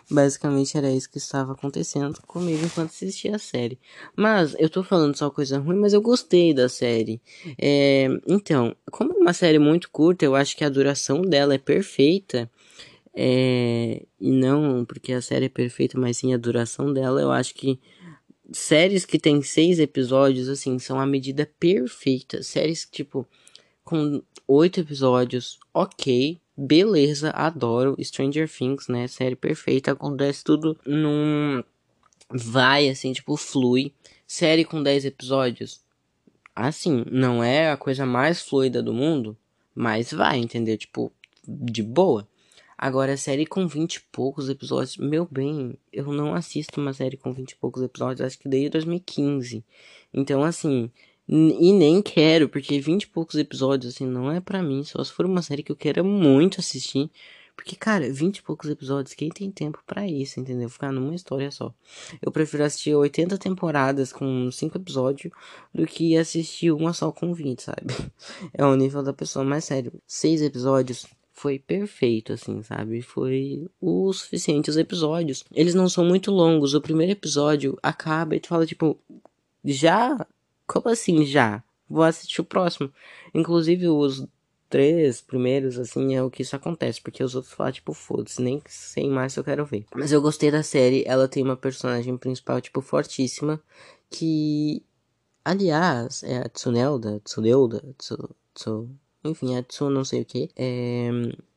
Basicamente 0.08 0.78
era 0.78 0.90
isso 0.90 1.10
que 1.10 1.18
estava 1.18 1.52
acontecendo 1.52 2.20
comigo 2.26 2.64
enquanto 2.64 2.90
assistia 2.90 3.34
a 3.34 3.38
série. 3.40 3.78
Mas 4.14 4.54
eu 4.58 4.70
tô 4.70 4.84
falando 4.84 5.16
só 5.16 5.28
coisa 5.30 5.58
ruim, 5.58 5.76
mas 5.76 5.92
eu 5.92 6.00
gostei 6.00 6.54
da 6.54 6.68
série. 6.68 7.20
É, 7.58 8.06
então, 8.28 8.74
como 8.92 9.12
é 9.12 9.16
uma 9.16 9.32
série 9.32 9.58
muito 9.58 9.90
curta, 9.90 10.24
eu 10.24 10.36
acho 10.36 10.56
que 10.56 10.64
a 10.64 10.68
duração 10.68 11.22
dela 11.22 11.54
é 11.54 11.58
perfeita. 11.58 12.48
É, 13.12 14.04
e 14.20 14.30
não 14.30 14.84
porque 14.84 15.12
a 15.12 15.22
série 15.22 15.46
é 15.46 15.48
perfeita, 15.48 15.98
mas 15.98 16.18
sim 16.18 16.32
a 16.32 16.36
duração 16.36 16.92
dela. 16.92 17.20
Eu 17.20 17.32
acho 17.32 17.54
que 17.54 17.80
séries 18.52 19.04
que 19.04 19.18
tem 19.18 19.42
seis 19.42 19.80
episódios, 19.80 20.48
assim, 20.48 20.78
são 20.78 21.00
a 21.00 21.06
medida 21.06 21.50
perfeita. 21.58 22.44
Séries, 22.44 22.86
tipo, 22.90 23.26
com 23.82 24.22
oito 24.46 24.80
episódios, 24.80 25.58
ok, 25.74 26.40
beleza, 26.56 27.30
adoro. 27.30 27.96
Stranger 28.02 28.48
Things, 28.50 28.88
né? 28.88 29.06
Série 29.06 29.36
perfeita, 29.36 29.92
acontece 29.92 30.42
tudo 30.42 30.78
num. 30.86 31.62
Vai, 32.30 32.88
assim, 32.88 33.12
tipo, 33.12 33.36
flui. 33.36 33.92
Série 34.26 34.64
com 34.64 34.82
dez 34.82 35.04
episódios, 35.04 35.80
assim, 36.56 37.04
não 37.10 37.44
é 37.44 37.70
a 37.70 37.76
coisa 37.76 38.04
mais 38.06 38.40
fluida 38.40 38.82
do 38.82 38.92
mundo, 38.92 39.36
mas 39.74 40.12
vai, 40.12 40.38
entendeu? 40.38 40.76
Tipo, 40.76 41.12
de 41.46 41.82
boa. 41.82 42.26
Agora, 42.78 43.16
série 43.16 43.46
com 43.46 43.66
20 43.66 43.96
e 43.96 44.00
poucos 44.12 44.48
episódios, 44.48 44.96
meu 44.96 45.26
bem, 45.30 45.78
eu 45.92 46.12
não 46.12 46.34
assisto 46.34 46.80
uma 46.80 46.92
série 46.92 47.16
com 47.16 47.32
20 47.32 47.52
e 47.52 47.56
poucos 47.56 47.82
episódios, 47.82 48.20
acho 48.20 48.38
que 48.38 48.48
desde 48.48 48.70
2015. 48.70 49.64
Então, 50.12 50.42
assim, 50.42 50.90
e 51.28 51.72
nem 51.72 52.00
quero, 52.00 52.48
porque 52.48 52.78
20 52.78 53.02
e 53.02 53.06
poucos 53.08 53.36
episódios, 53.36 53.94
assim, 53.94 54.06
não 54.06 54.30
é 54.30 54.40
para 54.40 54.62
mim, 54.62 54.84
só 54.84 55.02
se 55.02 55.12
for 55.12 55.26
uma 55.26 55.42
série 55.42 55.62
que 55.62 55.72
eu 55.72 55.76
queira 55.76 56.02
muito 56.02 56.60
assistir. 56.60 57.10
Porque, 57.56 57.74
cara, 57.74 58.12
20 58.12 58.36
e 58.36 58.42
poucos 58.42 58.68
episódios, 58.68 59.14
quem 59.14 59.30
tem 59.30 59.50
tempo 59.50 59.82
para 59.86 60.06
isso, 60.06 60.38
entendeu? 60.38 60.68
Ficar 60.68 60.92
numa 60.92 61.14
história 61.14 61.50
só. 61.50 61.72
Eu 62.20 62.30
prefiro 62.30 62.62
assistir 62.62 62.94
80 62.94 63.38
temporadas 63.38 64.12
com 64.12 64.50
5 64.50 64.76
episódios 64.76 65.32
do 65.74 65.86
que 65.86 66.16
assistir 66.18 66.70
uma 66.70 66.92
só 66.92 67.10
com 67.10 67.32
20, 67.32 67.62
sabe? 67.62 67.86
É 68.52 68.64
o 68.64 68.76
nível 68.76 69.02
da 69.02 69.12
pessoa, 69.12 69.44
mas 69.44 69.64
sério, 69.64 69.92
6 70.06 70.42
episódios 70.42 71.06
foi 71.32 71.58
perfeito, 71.58 72.32
assim, 72.32 72.62
sabe? 72.62 73.00
Foi 73.02 73.66
o 73.80 74.12
suficiente. 74.12 74.70
Os 74.70 74.76
episódios, 74.76 75.44
eles 75.52 75.74
não 75.74 75.88
são 75.88 76.04
muito 76.04 76.30
longos. 76.30 76.74
O 76.74 76.80
primeiro 76.80 77.12
episódio 77.12 77.78
acaba 77.82 78.36
e 78.36 78.40
tu 78.40 78.48
fala, 78.48 78.66
tipo, 78.66 78.98
já? 79.64 80.26
Como 80.66 80.88
assim 80.88 81.24
já? 81.24 81.62
Vou 81.88 82.02
assistir 82.02 82.40
o 82.40 82.44
próximo. 82.44 82.92
Inclusive, 83.34 83.88
os 83.88 84.26
três 84.68 85.20
primeiros, 85.20 85.78
assim, 85.78 86.14
é 86.14 86.22
o 86.22 86.30
que 86.30 86.42
isso 86.42 86.56
acontece. 86.56 87.00
Porque 87.00 87.22
os 87.22 87.34
outros 87.34 87.52
falam, 87.54 87.72
tipo, 87.72 87.92
foda-se, 87.92 88.42
nem 88.42 88.60
sei 88.66 89.08
mais 89.08 89.36
eu 89.36 89.44
quero 89.44 89.64
ver. 89.64 89.86
Mas 89.94 90.12
eu 90.12 90.20
gostei 90.20 90.50
da 90.50 90.62
série, 90.62 91.04
ela 91.06 91.28
tem 91.28 91.42
uma 91.42 91.56
personagem 91.56 92.16
principal, 92.16 92.60
tipo, 92.60 92.80
fortíssima. 92.80 93.60
Que, 94.10 94.84
aliás, 95.44 96.22
é 96.22 96.38
a 96.38 96.48
Tsunelda, 96.48 97.20
Tsunelda, 97.24 97.82
Tsu, 97.98 98.36
Tsu, 98.54 98.88
enfim, 99.24 99.56
a 99.56 99.62
Tsu 99.62 99.90
não 99.90 100.04
sei 100.04 100.22
o 100.22 100.24
que. 100.24 100.50
É, 100.56 101.10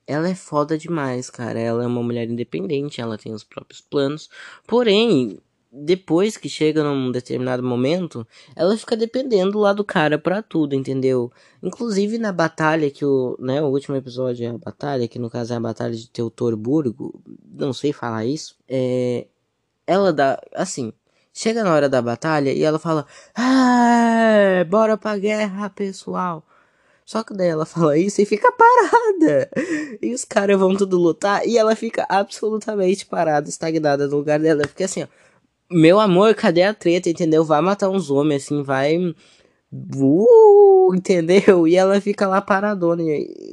ela 0.09 0.27
é 0.27 0.35
foda 0.35 0.77
demais, 0.77 1.29
cara. 1.29 1.59
Ela 1.59 1.83
é 1.83 1.87
uma 1.87 2.01
mulher 2.01 2.27
independente, 2.29 3.01
ela 3.01 3.17
tem 3.17 3.33
os 3.33 3.43
próprios 3.43 3.81
planos. 3.81 4.29
Porém, 4.67 5.39
depois 5.71 6.35
que 6.37 6.49
chega 6.49 6.83
num 6.83 7.11
determinado 7.11 7.63
momento, 7.63 8.25
ela 8.55 8.75
fica 8.77 8.97
dependendo 8.97 9.59
lá 9.59 9.71
do 9.73 9.83
cara 9.83 10.17
para 10.17 10.41
tudo, 10.41 10.75
entendeu? 10.75 11.31
Inclusive 11.61 12.17
na 12.17 12.31
batalha 12.31 12.89
que 12.89 13.05
o, 13.05 13.37
né, 13.39 13.61
o 13.61 13.67
último 13.67 13.95
episódio 13.95 14.45
é 14.45 14.49
a 14.49 14.57
batalha, 14.57 15.07
que 15.07 15.19
no 15.19 15.29
caso 15.29 15.53
é 15.53 15.57
a 15.57 15.59
batalha 15.59 15.95
de 15.95 16.09
Teutorburgo, 16.09 17.21
não 17.51 17.73
sei 17.73 17.93
falar 17.93 18.25
isso, 18.25 18.55
é 18.67 19.27
ela 19.85 20.13
dá, 20.13 20.39
assim, 20.53 20.93
chega 21.33 21.63
na 21.63 21.73
hora 21.73 21.89
da 21.89 22.01
batalha 22.01 22.51
e 22.53 22.63
ela 22.63 22.77
fala: 22.77 23.07
"Ah, 23.35 24.63
bora 24.69 24.97
pra 24.97 25.17
guerra, 25.17 25.69
pessoal". 25.69 26.45
Só 27.05 27.23
que 27.23 27.33
daí 27.33 27.47
ela 27.47 27.65
fala 27.65 27.97
isso 27.97 28.21
e 28.21 28.25
fica 28.25 28.51
parada. 28.51 29.49
E 30.01 30.13
os 30.13 30.23
caras 30.23 30.57
vão 30.59 30.75
tudo 30.75 30.97
lutar 30.97 31.45
e 31.45 31.57
ela 31.57 31.75
fica 31.75 32.05
absolutamente 32.07 33.05
parada, 33.05 33.49
estagnada 33.49 34.07
no 34.07 34.17
lugar 34.17 34.39
dela, 34.39 34.61
porque 34.61 34.83
assim, 34.83 35.03
ó, 35.03 35.07
meu 35.71 35.99
amor, 35.99 36.33
cadê 36.35 36.63
a 36.63 36.73
treta, 36.73 37.09
entendeu? 37.09 37.43
Vai 37.43 37.61
matar 37.61 37.89
uns 37.89 38.09
homens, 38.09 38.45
assim, 38.45 38.63
vai. 38.63 38.97
Uh, 39.71 40.95
entendeu? 40.95 41.67
E 41.67 41.75
ela 41.75 42.01
fica 42.01 42.27
lá 42.27 42.41
paradona. 42.41 43.03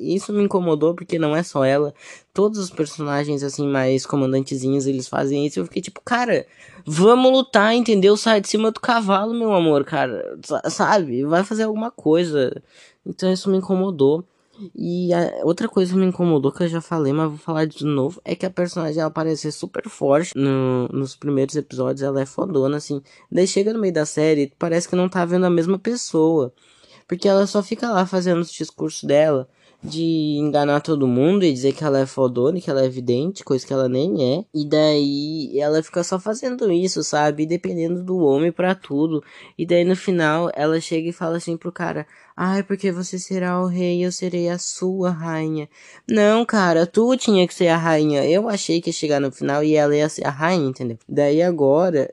Isso 0.01 0.33
me 0.33 0.43
incomodou 0.45 0.95
porque 0.95 1.19
não 1.19 1.37
é 1.37 1.43
só 1.43 1.65
ela. 1.65 1.95
Todos 2.33 2.59
os 2.59 2.71
personagens, 2.71 3.43
assim, 3.43 3.67
mais 3.69 4.07
comandantezinhos, 4.07 4.87
eles 4.87 5.09
fazem 5.09 5.47
isso. 5.47 5.61
Eu 5.61 5.65
fiquei 5.67 5.83
tipo, 5.83 6.01
cara, 6.05 6.47
vamos 6.87 7.31
lutar, 7.31 7.75
entendeu? 7.75 8.17
Sai 8.17 8.41
de 8.41 8.49
cima 8.49 8.71
do 8.71 8.81
cavalo, 8.81 9.35
meu 9.35 9.53
amor, 9.53 9.85
cara. 9.85 10.39
Sabe? 10.71 11.25
Vai 11.25 11.45
fazer 11.45 11.65
alguma 11.65 11.91
coisa. 11.91 12.63
Então 13.05 13.33
isso 13.33 13.51
me 13.51 13.59
incomodou. 13.59 14.25
E 14.75 15.11
outra 15.43 15.69
coisa 15.69 15.93
que 15.93 15.99
me 15.99 16.07
incomodou, 16.07 16.53
que 16.53 16.63
eu 16.65 16.69
já 16.69 16.81
falei, 16.81 17.13
mas 17.13 17.29
vou 17.29 17.39
falar 17.39 17.67
de 17.67 17.85
novo, 17.85 18.21
é 18.25 18.35
que 18.35 18.47
a 18.47 18.51
personagem 18.51 19.01
ela 19.01 19.11
super 19.53 19.89
forte 19.89 20.33
no, 20.37 20.89
nos 20.89 21.15
primeiros 21.15 21.57
episódios, 21.57 22.03
ela 22.03 22.21
é 22.21 22.27
fodona, 22.27 22.79
assim. 22.79 23.03
Daí 23.31 23.47
chega 23.47 23.73
no 23.73 23.81
meio 23.81 23.93
da 23.93 24.07
série, 24.07 24.53
parece 24.59 24.89
que 24.89 24.97
não 24.97 25.09
tá 25.09 25.25
vendo 25.25 25.47
a 25.47 25.51
mesma 25.51 25.79
pessoa. 25.79 26.53
Porque 27.07 27.29
ela 27.29 27.47
só 27.47 27.63
fica 27.63 27.91
lá 27.91 28.07
fazendo 28.07 28.41
os 28.41 28.51
discursos 28.51 29.05
dela 29.05 29.49
de 29.83 30.37
enganar 30.39 30.81
todo 30.81 31.07
mundo 31.07 31.45
e 31.45 31.53
dizer 31.53 31.73
que 31.73 31.85
ela 31.85 32.01
é 32.01 32.07
fodona, 32.07 32.61
que 32.61 32.71
ela 32.71 32.83
é 32.83 32.87
evidente, 32.87 33.45
coisa 33.45 33.67
que 33.67 33.73
ela 33.73 33.89
nem 33.89 34.39
é. 34.39 34.45
E 34.55 34.69
daí 34.69 35.59
ela 35.59 35.83
fica 35.83 36.03
só 36.03 36.19
fazendo 36.19 36.71
isso, 36.73 37.03
sabe? 37.05 37.47
Dependendo 37.47 38.03
do 38.03 38.19
homem 38.19 38.51
para 38.53 38.75
tudo. 38.75 39.23
E 39.57 39.67
daí 39.67 39.85
no 39.85 39.97
final 39.97 40.51
ela 40.55 40.81
chega 40.81 41.09
e 41.09 41.13
fala 41.13 41.37
assim 41.37 41.57
pro 41.57 41.73
cara: 41.73 42.07
Ai, 42.37 42.63
porque 42.63 42.93
você 42.93 43.19
será 43.19 43.63
o 43.63 43.67
rei, 43.67 44.05
eu 44.05 44.13
serei 44.13 44.49
a 44.49 44.59
sua 44.59 45.11
rainha. 45.11 45.69
Não, 46.09 46.45
cara, 46.45 46.87
tu 46.87 47.17
tinha 47.17 47.47
que 47.47 47.55
ser 47.55 47.69
a 47.69 47.77
rainha. 47.77 48.25
Eu 48.27 48.49
achei 48.49 48.81
que 48.81 48.91
ia 48.91 48.95
chegar 48.95 49.21
no 49.21 49.33
final 49.33 49.63
e 49.63 49.75
ela 49.75 49.97
ia 49.97 50.09
ser 50.09 50.27
a 50.27 50.31
rainha, 50.31 50.69
entendeu? 50.69 50.99
Daí 51.09 51.43
agora, 51.43 52.13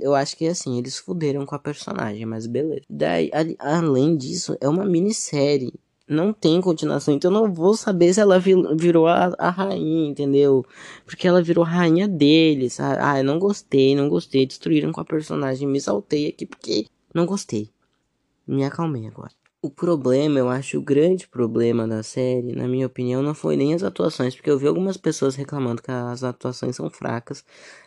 eu 0.00 0.14
acho 0.14 0.36
que 0.36 0.46
assim, 0.48 0.78
eles 0.78 0.98
fuderam 0.98 1.46
com 1.46 1.54
a 1.54 1.58
personagem, 1.58 2.26
mas 2.26 2.46
beleza. 2.46 2.82
Daí, 2.88 3.30
além 3.58 4.16
disso, 4.16 4.56
é 4.60 4.68
uma 4.68 4.84
minissérie 4.84 5.72
não 6.08 6.32
tem 6.32 6.60
continuação, 6.60 7.14
então 7.14 7.30
eu 7.30 7.42
não 7.42 7.52
vou 7.52 7.74
saber 7.76 8.14
se 8.14 8.20
ela 8.20 8.38
virou 8.38 9.06
a, 9.08 9.34
a 9.38 9.50
rainha, 9.50 10.08
entendeu? 10.08 10.64
Porque 11.04 11.26
ela 11.26 11.42
virou 11.42 11.64
a 11.64 11.68
rainha 11.68 12.06
deles. 12.06 12.78
Ah, 12.80 13.18
eu 13.18 13.24
não 13.24 13.38
gostei, 13.38 13.94
não 13.96 14.08
gostei. 14.08 14.46
Destruíram 14.46 14.92
com 14.92 15.00
a 15.00 15.04
personagem. 15.04 15.66
Me 15.66 15.80
saltei 15.80 16.28
aqui 16.28 16.46
porque 16.46 16.86
não 17.12 17.26
gostei. 17.26 17.70
Me 18.46 18.64
acalmei 18.64 19.06
agora. 19.08 19.32
O 19.60 19.70
problema, 19.70 20.38
eu 20.38 20.48
acho, 20.48 20.78
o 20.78 20.82
grande 20.82 21.26
problema 21.26 21.88
da 21.88 22.00
série, 22.02 22.54
na 22.54 22.68
minha 22.68 22.86
opinião, 22.86 23.20
não 23.20 23.34
foi 23.34 23.56
nem 23.56 23.74
as 23.74 23.82
atuações, 23.82 24.34
porque 24.36 24.48
eu 24.48 24.58
vi 24.58 24.68
algumas 24.68 24.96
pessoas 24.96 25.34
reclamando 25.34 25.82
que 25.82 25.90
as 25.90 26.22
atuações 26.22 26.76
são 26.76 26.88
fracas. 26.88 27.44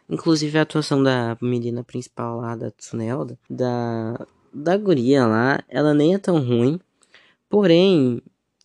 Inclusive 0.09 0.57
a 0.57 0.63
atuação 0.63 1.01
da 1.01 1.37
menina 1.41 1.81
principal 1.83 2.41
lá, 2.41 2.55
da 2.55 2.69
Tsunelda, 2.71 3.39
da, 3.49 4.27
da 4.53 4.75
guria 4.75 5.25
lá, 5.25 5.63
ela 5.69 5.93
nem 5.93 6.15
é 6.15 6.17
tão 6.17 6.39
ruim. 6.39 6.81
Porém, 7.49 8.21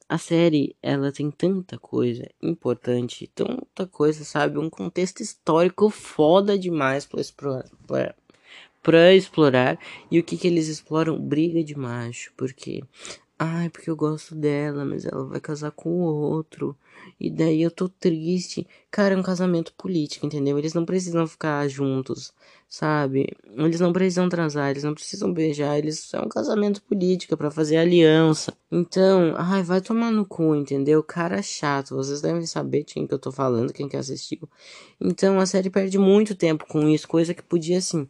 a 0.07 0.19
série, 0.19 0.77
ela 0.83 1.11
tem 1.11 1.31
tanta 1.31 1.79
coisa 1.79 2.29
importante, 2.43 3.27
tanta 3.35 3.87
coisa, 3.87 4.23
sabe? 4.25 4.59
Um 4.59 4.69
contexto 4.69 5.23
histórico 5.23 5.89
foda 5.89 6.59
demais 6.59 7.07
pra 7.07 7.21
explorar. 7.21 7.65
Pra, 8.83 9.15
explorar. 9.15 9.79
E 10.11 10.19
o 10.19 10.23
que 10.23 10.37
que 10.37 10.47
eles 10.47 10.69
exploram? 10.69 11.19
Briga 11.19 11.65
de 11.65 11.75
macho. 11.75 12.33
Porque 12.37 12.85
Ai, 13.39 13.69
porque 13.69 13.91
eu 13.91 13.97
gosto 13.97 14.33
dela, 14.35 14.85
mas 14.85 15.05
ela 15.05 15.25
vai 15.27 15.41
casar 15.41 15.73
com 15.73 15.91
o 15.91 16.05
outro. 16.05 16.77
E 17.19 17.29
daí 17.31 17.61
eu 17.63 17.71
tô 17.71 17.89
triste. 17.89 18.67
Cara, 18.91 19.15
é 19.15 19.17
um 19.17 19.23
casamento 19.25 19.75
político, 19.75 20.25
entendeu? 20.25 20.57
Eles 20.57 20.73
não 20.73 20.85
precisam 20.87 21.27
ficar 21.27 21.67
juntos, 21.69 22.33
sabe? 22.69 23.37
Eles 23.45 23.81
não 23.81 23.93
precisam 23.93 24.29
transar, 24.29 24.71
eles 24.71 24.85
não 24.85 24.95
precisam 24.95 25.33
beijar. 25.33 25.77
Eles 25.77 26.15
é 26.15 26.21
um 26.21 26.29
casamento 26.29 26.81
político 26.83 27.37
para 27.37 27.51
fazer 27.51 27.77
aliança. 27.77 28.57
Então, 28.71 29.35
ai, 29.37 29.63
vai 29.65 29.81
tomar 29.81 30.13
no 30.13 30.25
cu, 30.25 30.55
entendeu? 30.55 31.03
Cara 31.03 31.43
chato. 31.43 31.97
Vocês 31.97 32.21
devem 32.21 32.47
saber 32.47 32.85
de 32.85 32.95
quem 32.95 33.07
que 33.07 33.15
eu 33.15 33.19
tô 33.19 33.33
falando, 33.33 33.73
quem 33.73 33.89
que 33.89 33.97
assistiu. 33.97 34.49
Então 35.01 35.41
a 35.41 35.47
série 35.47 35.71
perde 35.71 35.99
muito 35.99 36.35
tempo 36.37 36.67
com 36.69 36.89
isso, 36.89 37.09
coisa 37.09 37.35
que 37.35 37.43
podia 37.43 37.79
assim 37.79 38.09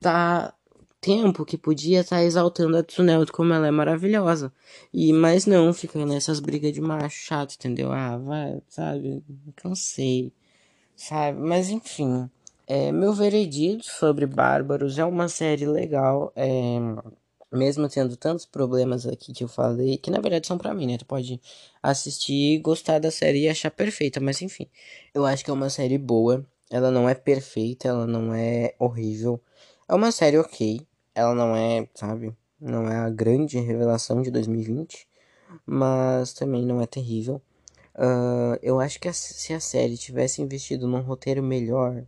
tá 0.00 0.54
tempo 1.02 1.44
que 1.44 1.58
podia 1.58 2.00
estar 2.00 2.16
tá 2.16 2.22
exaltando 2.22 2.76
a 2.76 2.82
Tsuneo 2.82 3.26
como 3.32 3.52
ela 3.52 3.66
é 3.66 3.70
maravilhosa. 3.72 4.52
E 4.94 5.12
mas 5.12 5.46
não, 5.46 5.74
fica 5.74 6.04
nessas 6.06 6.38
brigas 6.40 6.72
de 6.72 6.80
macho 6.80 7.16
chato, 7.16 7.54
entendeu? 7.56 7.92
Ah, 7.92 8.16
vai, 8.16 8.62
sabe? 8.68 9.22
Cansei. 9.56 10.32
Sabe? 10.96 11.38
Mas 11.40 11.70
enfim, 11.70 12.30
é, 12.66 12.92
meu 12.92 13.12
veredito 13.12 13.84
sobre 13.84 14.26
Bárbaros 14.26 14.98
é 14.98 15.04
uma 15.04 15.28
série 15.28 15.66
legal, 15.66 16.32
é, 16.36 16.78
mesmo 17.52 17.88
tendo 17.88 18.16
tantos 18.16 18.46
problemas 18.46 19.06
aqui 19.06 19.32
que 19.32 19.42
eu 19.44 19.48
falei, 19.48 19.98
que 19.98 20.10
na 20.10 20.20
verdade 20.20 20.46
são 20.46 20.56
para 20.56 20.72
mim, 20.74 20.86
né? 20.86 20.98
Tu 20.98 21.06
pode 21.06 21.40
assistir, 21.82 22.60
gostar 22.60 23.00
da 23.00 23.10
série 23.10 23.42
e 23.42 23.48
achar 23.48 23.70
perfeita, 23.70 24.20
mas 24.20 24.40
enfim, 24.40 24.68
eu 25.14 25.26
acho 25.26 25.44
que 25.44 25.50
é 25.50 25.54
uma 25.54 25.70
série 25.70 25.98
boa. 25.98 26.46
Ela 26.70 26.90
não 26.90 27.08
é 27.08 27.14
perfeita, 27.14 27.88
ela 27.88 28.06
não 28.06 28.34
é 28.34 28.74
horrível. 28.78 29.40
É 29.88 29.94
uma 29.94 30.10
série 30.12 30.38
ok, 30.38 30.86
ela 31.14 31.34
não 31.34 31.54
é, 31.54 31.88
sabe, 31.94 32.34
não 32.60 32.88
é 32.88 32.96
a 32.96 33.10
grande 33.10 33.58
revelação 33.58 34.22
de 34.22 34.30
2020, 34.30 35.06
mas 35.66 36.32
também 36.32 36.64
não 36.64 36.80
é 36.80 36.86
terrível. 36.86 37.40
Uh, 37.94 38.58
eu 38.62 38.80
acho 38.80 38.98
que 38.98 39.08
a, 39.08 39.12
se 39.12 39.52
a 39.52 39.60
série 39.60 39.98
tivesse 39.98 40.40
investido 40.40 40.86
num 40.88 41.02
roteiro 41.02 41.42
melhor, 41.42 42.04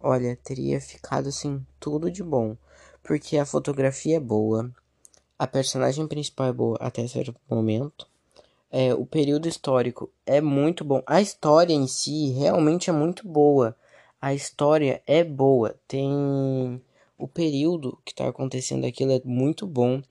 olha, 0.00 0.38
teria 0.42 0.80
ficado 0.80 1.28
assim 1.28 1.64
tudo 1.80 2.10
de 2.10 2.22
bom, 2.22 2.56
porque 3.02 3.38
a 3.38 3.46
fotografia 3.46 4.16
é 4.16 4.20
boa, 4.20 4.70
a 5.38 5.46
personagem 5.46 6.06
principal 6.06 6.48
é 6.48 6.52
boa 6.52 6.78
até 6.80 7.06
certo 7.06 7.34
momento. 7.48 8.06
É, 8.70 8.92
o 8.94 9.06
período 9.06 9.48
histórico 9.48 10.10
é 10.24 10.40
muito 10.40 10.84
bom. 10.84 11.02
A 11.06 11.20
história 11.20 11.72
em 11.72 11.86
si 11.86 12.30
realmente 12.30 12.90
é 12.90 12.92
muito 12.92 13.26
boa. 13.26 13.76
A 14.20 14.34
história 14.34 15.02
é 15.06 15.22
boa. 15.22 15.76
Tem 15.86 16.82
o 17.18 17.26
período 17.28 17.98
que 18.04 18.14
tá 18.14 18.28
acontecendo 18.28 18.86
aquilo 18.86 19.12
é 19.12 19.20
muito 19.24 19.66
bom, 19.66 20.02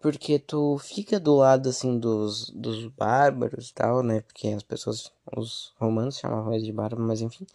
porque 0.00 0.38
tu 0.38 0.76
fica 0.78 1.18
do 1.18 1.34
lado 1.34 1.70
assim 1.70 1.98
dos, 1.98 2.50
dos 2.50 2.86
bárbaros 2.88 3.70
e 3.70 3.74
tal, 3.74 4.02
né? 4.02 4.20
Porque 4.20 4.48
as 4.48 4.62
pessoas, 4.62 5.10
os 5.34 5.72
romanos 5.78 6.18
chamavam 6.18 6.52
eles 6.52 6.66
de 6.66 6.72
bárbaros, 6.72 7.06
mas 7.06 7.20
enfim. 7.22 7.46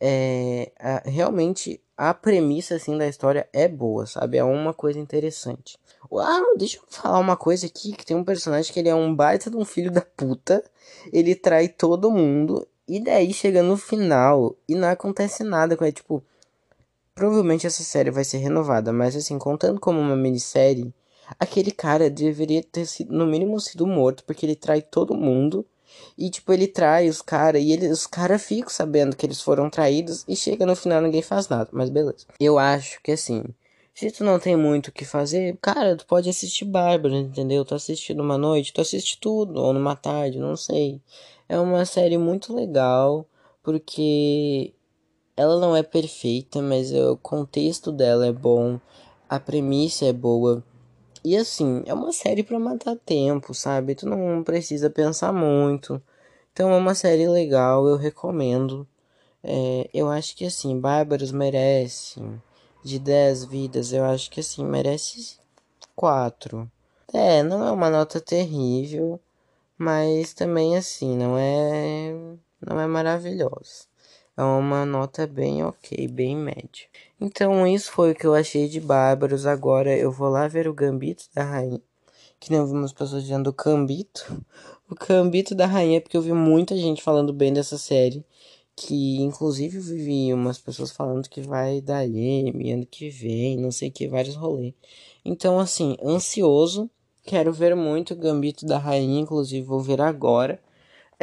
É, 0.00 0.72
a, 0.80 1.08
realmente 1.08 1.80
a 1.96 2.12
premissa 2.12 2.74
assim 2.74 2.98
da 2.98 3.06
história 3.06 3.48
é 3.52 3.68
boa, 3.68 4.04
sabe? 4.04 4.36
É 4.36 4.42
uma 4.42 4.74
coisa 4.74 4.98
interessante. 4.98 5.78
Ah, 6.12 6.54
deixa 6.56 6.78
eu 6.78 6.82
falar 6.88 7.20
uma 7.20 7.36
coisa 7.36 7.66
aqui, 7.66 7.92
que 7.92 8.04
tem 8.04 8.16
um 8.16 8.24
personagem 8.24 8.72
que 8.72 8.80
ele 8.80 8.88
é 8.88 8.94
um 8.96 9.14
baita 9.14 9.48
de 9.48 9.56
um 9.56 9.64
filho 9.64 9.92
da 9.92 10.00
puta. 10.00 10.64
Ele 11.12 11.36
trai 11.36 11.68
todo 11.68 12.10
mundo. 12.10 12.66
E 12.88 12.98
daí 12.98 13.32
chega 13.32 13.62
no 13.62 13.76
final 13.76 14.56
e 14.68 14.74
não 14.74 14.88
acontece 14.88 15.44
nada 15.44 15.76
com 15.76 15.84
ele, 15.84 15.92
tipo, 15.92 16.20
Provavelmente 17.14 17.66
essa 17.66 17.82
série 17.82 18.10
vai 18.10 18.24
ser 18.24 18.38
renovada, 18.38 18.92
mas 18.92 19.14
assim, 19.16 19.38
contando 19.38 19.78
como 19.80 20.00
uma 20.00 20.16
minissérie, 20.16 20.92
aquele 21.38 21.70
cara 21.70 22.10
deveria 22.10 22.62
ter 22.62 22.86
sido, 22.86 23.12
no 23.12 23.26
mínimo 23.26 23.60
sido 23.60 23.86
morto, 23.86 24.24
porque 24.24 24.46
ele 24.46 24.56
trai 24.56 24.82
todo 24.82 25.14
mundo. 25.14 25.66
E 26.16 26.30
tipo, 26.30 26.52
ele 26.52 26.66
trai 26.66 27.08
os 27.08 27.20
caras, 27.20 27.62
e 27.62 27.70
eles, 27.72 27.90
os 27.92 28.06
caras 28.06 28.42
ficam 28.42 28.70
sabendo 28.70 29.14
que 29.16 29.26
eles 29.26 29.40
foram 29.42 29.68
traídos, 29.68 30.24
e 30.26 30.34
chega 30.34 30.64
no 30.64 30.74
final 30.74 31.02
ninguém 31.02 31.20
faz 31.22 31.48
nada, 31.48 31.68
mas 31.72 31.90
beleza. 31.90 32.26
Eu 32.40 32.58
acho 32.58 33.00
que 33.02 33.12
assim, 33.12 33.44
Se 33.94 34.10
tu 34.10 34.24
não 34.24 34.38
tem 34.38 34.56
muito 34.56 34.88
o 34.88 34.92
que 34.92 35.04
fazer, 35.04 35.56
cara, 35.60 35.96
tu 35.96 36.06
pode 36.06 36.28
assistir 36.28 36.64
Bárbara, 36.64 37.14
entendeu? 37.16 37.64
Tu 37.64 37.74
assiste 37.74 38.14
numa 38.14 38.38
noite, 38.38 38.72
tu 38.72 38.80
assiste 38.80 39.18
tudo, 39.20 39.60
ou 39.60 39.72
numa 39.72 39.94
tarde, 39.94 40.38
não 40.38 40.56
sei. 40.56 41.00
É 41.48 41.58
uma 41.58 41.84
série 41.84 42.16
muito 42.18 42.54
legal, 42.54 43.26
porque 43.62 44.74
ela 45.36 45.58
não 45.60 45.74
é 45.76 45.82
perfeita, 45.82 46.60
mas 46.60 46.92
o 46.92 47.16
contexto 47.16 47.90
dela 47.90 48.26
é 48.26 48.32
bom, 48.32 48.78
a 49.28 49.40
premissa 49.40 50.04
é 50.06 50.12
boa. 50.12 50.62
E 51.24 51.36
assim, 51.36 51.82
é 51.86 51.94
uma 51.94 52.12
série 52.12 52.42
para 52.42 52.58
matar 52.58 52.96
tempo, 52.96 53.54
sabe? 53.54 53.94
Tu 53.94 54.06
não 54.06 54.42
precisa 54.42 54.90
pensar 54.90 55.32
muito. 55.32 56.02
Então 56.52 56.70
é 56.72 56.76
uma 56.76 56.94
série 56.94 57.28
legal, 57.28 57.86
eu 57.86 57.96
recomendo. 57.96 58.86
É, 59.42 59.88
eu 59.94 60.08
acho 60.10 60.36
que 60.36 60.44
assim, 60.44 60.78
Bárbaros 60.78 61.32
merece 61.32 62.20
de 62.84 62.98
10 62.98 63.44
vidas, 63.44 63.92
eu 63.92 64.04
acho 64.04 64.30
que 64.30 64.40
assim, 64.40 64.64
merece 64.64 65.38
4. 65.96 66.70
É, 67.12 67.42
não 67.42 67.66
é 67.66 67.70
uma 67.70 67.90
nota 67.90 68.20
terrível, 68.20 69.20
mas 69.78 70.34
também 70.34 70.76
assim, 70.76 71.16
não 71.16 71.38
é 71.38 72.14
não 72.60 72.80
é 72.80 72.86
maravilhosa. 72.86 73.91
É 74.36 74.42
uma 74.42 74.86
nota 74.86 75.26
bem 75.26 75.62
ok, 75.64 76.08
bem 76.08 76.36
média. 76.36 76.86
Então 77.20 77.66
isso 77.66 77.92
foi 77.92 78.12
o 78.12 78.14
que 78.14 78.26
eu 78.26 78.34
achei 78.34 78.68
de 78.68 78.80
Bárbaros. 78.80 79.46
Agora 79.46 79.96
eu 79.96 80.10
vou 80.10 80.28
lá 80.28 80.48
ver 80.48 80.66
o 80.68 80.74
Gambito 80.74 81.24
da 81.34 81.44
Rainha. 81.44 81.80
Que 82.40 82.50
nem 82.50 82.66
vimos 82.66 82.92
pessoas 82.92 83.22
dizendo 83.22 83.50
o 83.50 83.52
Cambito. 83.52 84.44
O 84.90 84.94
Cambito 84.94 85.54
da 85.54 85.66
Rainha, 85.66 86.00
porque 86.00 86.16
eu 86.16 86.22
vi 86.22 86.32
muita 86.32 86.76
gente 86.76 87.02
falando 87.02 87.32
bem 87.32 87.52
dessa 87.52 87.78
série 87.78 88.24
que 88.74 89.20
inclusive 89.22 89.76
eu 89.76 89.82
vi 89.82 90.32
umas 90.32 90.58
pessoas 90.58 90.90
falando 90.90 91.28
que 91.28 91.40
vai 91.40 91.80
dar 91.80 92.06
M 92.06 92.72
ano 92.72 92.86
que 92.86 93.10
vem, 93.10 93.58
não 93.58 93.70
sei 93.70 93.90
que, 93.90 94.08
vários 94.08 94.34
rolês. 94.34 94.74
Então, 95.24 95.58
assim, 95.58 95.96
ansioso, 96.02 96.90
quero 97.24 97.52
ver 97.52 97.76
muito 97.76 98.14
o 98.14 98.16
Gambito 98.16 98.66
da 98.66 98.78
Rainha, 98.78 99.20
inclusive 99.20 99.64
vou 99.66 99.80
ver 99.80 100.00
agora. 100.00 100.60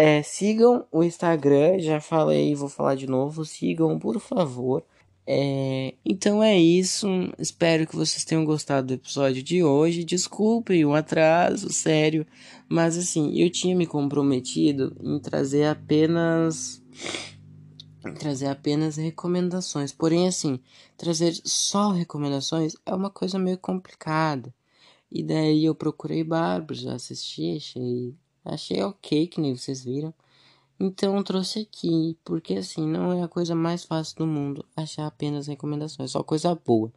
É, 0.01 0.23
sigam 0.23 0.87
o 0.93 1.03
Instagram, 1.03 1.77
já 1.79 1.99
falei, 1.99 2.55
vou 2.55 2.69
falar 2.69 2.95
de 2.95 3.05
novo, 3.05 3.43
sigam, 3.43 3.99
por 3.99 4.17
favor. 4.17 4.81
É, 5.27 5.93
então 6.05 6.41
é 6.41 6.57
isso, 6.57 7.05
espero 7.37 7.85
que 7.85 7.97
vocês 7.97 8.23
tenham 8.23 8.45
gostado 8.45 8.87
do 8.87 8.93
episódio 8.93 9.43
de 9.43 9.61
hoje. 9.61 10.05
Desculpem 10.05 10.85
o 10.85 10.93
atraso, 10.93 11.69
sério, 11.73 12.25
mas 12.69 12.97
assim, 12.97 13.37
eu 13.37 13.49
tinha 13.49 13.75
me 13.75 13.85
comprometido 13.85 14.95
em 15.03 15.19
trazer 15.19 15.65
apenas 15.65 16.81
trazer 18.17 18.47
apenas 18.47 18.95
recomendações. 18.95 19.91
Porém, 19.91 20.29
assim, 20.29 20.61
trazer 20.95 21.33
só 21.43 21.89
recomendações 21.91 22.73
é 22.85 22.95
uma 22.95 23.09
coisa 23.09 23.37
meio 23.37 23.57
complicada. 23.57 24.53
E 25.11 25.21
daí 25.23 25.65
eu 25.65 25.75
procurei 25.75 26.23
Bárbaros, 26.23 26.87
assisti, 26.87 27.57
achei, 27.57 28.15
achei 28.43 28.81
ok, 28.81 29.27
que 29.27 29.41
nem 29.41 29.55
vocês 29.55 29.83
viram. 29.83 30.13
Então 30.79 31.21
trouxe 31.23 31.59
aqui, 31.59 32.17
porque 32.23 32.55
assim, 32.55 32.87
não 32.87 33.11
é 33.11 33.21
a 33.21 33.27
coisa 33.27 33.53
mais 33.53 33.83
fácil 33.83 34.17
do 34.17 34.27
mundo 34.27 34.65
achar 34.75 35.07
apenas 35.07 35.47
recomendações, 35.47 36.11
só 36.11 36.23
coisa 36.23 36.55
boa. 36.55 36.91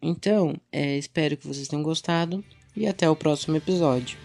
Então, 0.00 0.54
é, 0.70 0.96
espero 0.96 1.36
que 1.36 1.46
vocês 1.46 1.66
tenham 1.66 1.82
gostado 1.82 2.44
e 2.76 2.86
até 2.86 3.08
o 3.10 3.16
próximo 3.16 3.56
episódio. 3.56 4.18